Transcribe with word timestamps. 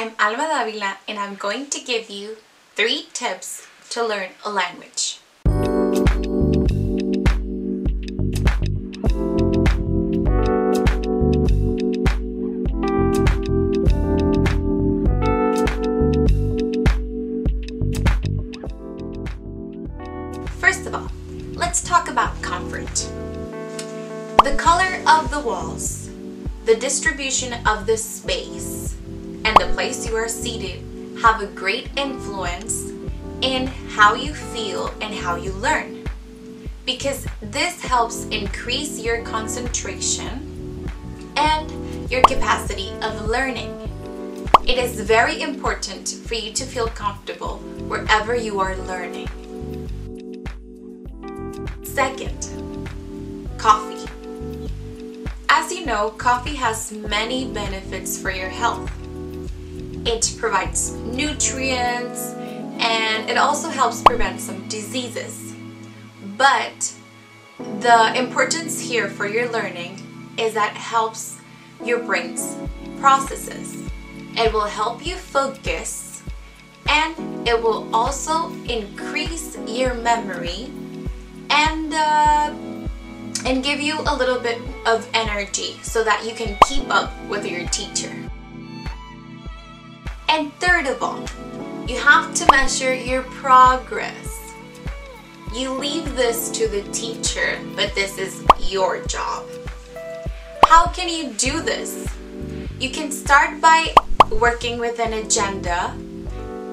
I'm 0.00 0.12
Alma 0.20 0.46
Davila 0.46 0.98
and 1.08 1.18
I'm 1.18 1.34
going 1.34 1.70
to 1.70 1.80
give 1.80 2.08
you 2.08 2.36
3 2.76 3.08
tips 3.12 3.66
to 3.90 4.06
learn 4.06 4.28
a 4.44 4.48
language. 4.48 5.18
First 20.60 20.86
of 20.86 20.94
all, 20.94 21.10
let's 21.54 21.82
talk 21.82 22.08
about 22.08 22.40
comfort. 22.40 22.94
The 24.44 24.54
color 24.56 25.02
of 25.08 25.32
the 25.32 25.40
walls, 25.40 26.08
the 26.66 26.76
distribution 26.76 27.52
of 27.66 27.86
the 27.86 27.96
space, 27.96 28.94
and 29.44 29.56
the 29.56 29.70
place 29.74 30.06
you 30.06 30.16
are 30.16 30.28
seated 30.28 30.82
have 31.20 31.42
a 31.42 31.46
great 31.46 31.88
influence 31.96 32.90
in 33.42 33.66
how 33.66 34.14
you 34.14 34.34
feel 34.34 34.92
and 35.00 35.14
how 35.14 35.36
you 35.36 35.52
learn. 35.52 36.04
Because 36.84 37.26
this 37.40 37.80
helps 37.82 38.24
increase 38.26 39.00
your 39.00 39.22
concentration 39.22 40.88
and 41.36 42.10
your 42.10 42.22
capacity 42.22 42.90
of 43.02 43.28
learning. 43.28 43.74
It 44.66 44.78
is 44.78 45.00
very 45.00 45.40
important 45.42 46.08
for 46.08 46.34
you 46.34 46.52
to 46.52 46.64
feel 46.64 46.88
comfortable 46.88 47.58
wherever 47.88 48.34
you 48.34 48.60
are 48.60 48.76
learning. 48.76 49.28
Second, 51.82 52.48
coffee. 53.58 54.08
As 55.48 55.72
you 55.72 55.84
know, 55.86 56.10
coffee 56.10 56.54
has 56.54 56.92
many 56.92 57.46
benefits 57.52 58.20
for 58.20 58.30
your 58.30 58.48
health. 58.48 58.90
It 60.06 60.36
provides 60.38 60.92
nutrients 60.92 62.34
and 62.78 63.28
it 63.28 63.36
also 63.36 63.68
helps 63.68 64.02
prevent 64.02 64.40
some 64.40 64.66
diseases. 64.68 65.54
But 66.36 66.94
the 67.80 68.14
importance 68.16 68.80
here 68.80 69.08
for 69.08 69.26
your 69.26 69.50
learning 69.50 70.00
is 70.36 70.54
that 70.54 70.72
it 70.72 70.78
helps 70.78 71.38
your 71.84 72.00
brain's 72.00 72.56
processes. 73.00 73.90
It 74.36 74.52
will 74.52 74.66
help 74.66 75.04
you 75.04 75.16
focus 75.16 76.22
and 76.88 77.46
it 77.46 77.60
will 77.60 77.94
also 77.94 78.52
increase 78.64 79.58
your 79.66 79.94
memory 79.94 80.70
and 81.50 81.92
uh, 81.92 82.54
and 83.44 83.62
give 83.62 83.80
you 83.80 84.00
a 84.06 84.14
little 84.14 84.38
bit 84.38 84.60
of 84.86 85.08
energy 85.14 85.78
so 85.82 86.04
that 86.04 86.24
you 86.24 86.34
can 86.34 86.56
keep 86.66 86.88
up 86.90 87.10
with 87.28 87.46
your 87.46 87.66
teacher. 87.68 88.12
And 90.28 90.52
third 90.60 90.86
of 90.86 91.02
all, 91.02 91.24
you 91.88 91.98
have 91.98 92.34
to 92.34 92.46
measure 92.52 92.94
your 92.94 93.22
progress. 93.22 94.54
You 95.54 95.72
leave 95.72 96.14
this 96.16 96.50
to 96.50 96.68
the 96.68 96.82
teacher, 96.92 97.58
but 97.74 97.94
this 97.94 98.18
is 98.18 98.44
your 98.60 99.04
job. 99.06 99.46
How 100.66 100.88
can 100.88 101.08
you 101.08 101.32
do 101.32 101.62
this? 101.62 102.06
You 102.78 102.90
can 102.90 103.10
start 103.10 103.60
by 103.60 103.94
working 104.30 104.78
with 104.78 105.00
an 105.00 105.14
agenda 105.14 105.96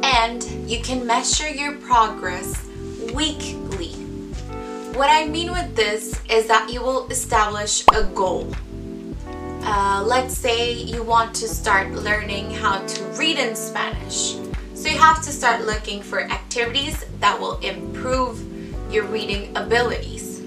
and 0.04 0.44
you 0.70 0.82
can 0.82 1.08
measure 1.08 1.50
your 1.50 1.78
progress 1.78 2.68
weekly. 3.14 3.94
What 4.96 5.10
I 5.10 5.26
mean 5.28 5.52
with 5.52 5.76
this 5.76 6.20
is 6.30 6.48
that 6.48 6.72
you 6.72 6.82
will 6.82 7.08
establish 7.08 7.86
a 7.94 8.04
goal. 8.04 8.54
Uh, 9.68 10.04
let's 10.06 10.38
say 10.38 10.74
you 10.74 11.02
want 11.02 11.34
to 11.34 11.48
start 11.48 11.92
learning 11.92 12.52
how 12.52 12.86
to 12.86 13.04
read 13.18 13.40
in 13.40 13.56
Spanish. 13.56 14.36
So 14.76 14.90
you 14.90 14.98
have 15.00 15.24
to 15.24 15.32
start 15.32 15.66
looking 15.66 16.04
for 16.04 16.22
activities 16.22 17.04
that 17.20 17.40
will 17.40 17.58
improve 17.60 18.40
your 18.94 19.06
reading 19.06 19.58
abilities. 19.58 20.44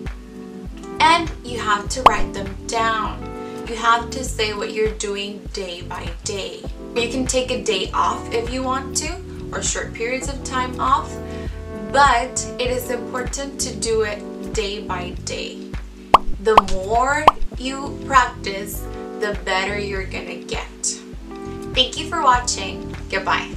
And 1.01 1.29
you 1.45 1.59
have 1.59 1.89
to 1.89 2.03
write 2.03 2.33
them 2.33 2.47
down. 2.69 3.19
You 3.69 3.75
have 3.75 4.09
to 4.11 4.23
say 4.23 4.55
what 4.55 4.73
you're 4.73 4.95
doing 4.99 5.45
day 5.53 5.83
by 5.83 6.09
day. 6.23 6.63
You 6.95 7.09
can 7.09 7.27
take 7.27 7.51
a 7.51 7.61
day 7.65 7.91
off 7.93 8.33
if 8.33 8.53
you 8.53 8.63
want 8.63 8.97
to, 8.99 9.19
or 9.51 9.65
short 9.65 9.95
periods 9.95 10.29
of 10.29 10.45
time 10.45 10.79
off, 10.79 11.13
but 11.91 12.47
it 12.61 12.71
is 12.71 12.91
important 12.91 13.61
to 13.63 13.75
do 13.75 14.03
it 14.03 14.23
day 14.55 14.81
by 14.81 15.11
day. 15.25 15.59
The 16.45 16.55
more 16.73 17.27
you 17.59 17.99
practice, 18.07 18.87
the 19.21 19.39
better 19.45 19.79
you're 19.79 20.05
gonna 20.05 20.37
get. 20.37 20.69
Thank 21.75 21.99
you 21.99 22.09
for 22.09 22.23
watching. 22.23 22.95
Goodbye. 23.11 23.55